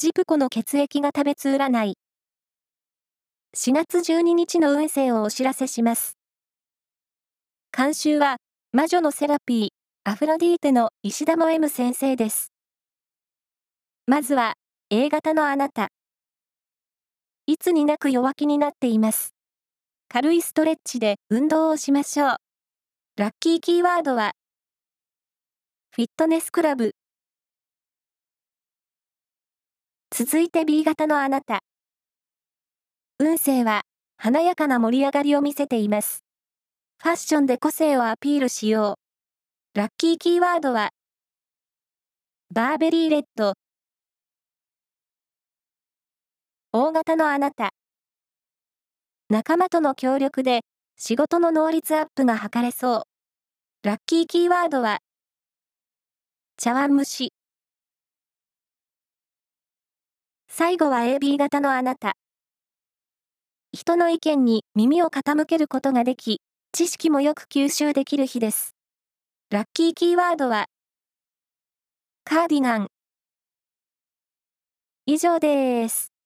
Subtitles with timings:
[0.00, 1.94] ジプコの血液が食べつ占い。
[3.56, 6.16] 4月12日の運勢をお知らせします。
[7.76, 8.36] 監修は、
[8.70, 9.68] 魔女のセラピー、
[10.08, 12.52] アフロディーテの石田も M 先生です。
[14.06, 14.54] まずは、
[14.88, 15.88] A 型のあなた。
[17.48, 19.34] いつになく弱気になっています。
[20.08, 22.36] 軽いストレッチで運動をしましょう。
[23.16, 24.30] ラッキーキーワードは、
[25.90, 26.92] フィットネスクラブ。
[30.10, 31.60] 続いて B 型のあなた。
[33.18, 33.82] 運勢は、
[34.16, 36.24] 華やかな盛り上がりを見せています。
[37.02, 38.96] ファッションで個性をアピールしよ
[39.74, 39.78] う。
[39.78, 40.90] ラッキーキーワードは、
[42.52, 43.52] バーベリーレッド。
[46.72, 47.70] 大型のあなた。
[49.28, 50.62] 仲間との協力で、
[50.96, 53.02] 仕事の能率アップが図れそう。
[53.82, 55.00] ラッキーキーワードは、
[56.56, 57.37] 茶碗蒸し。
[60.58, 62.16] 最後は AB 型のあなた。
[63.72, 66.40] 人の意見に耳を傾けることができ、
[66.72, 68.74] 知識もよく吸収できる日です。
[69.50, 70.66] ラッキーキーワードは、
[72.24, 72.88] カーディガン。
[75.06, 76.17] 以上です。